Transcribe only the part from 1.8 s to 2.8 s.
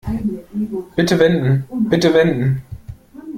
bitte wenden.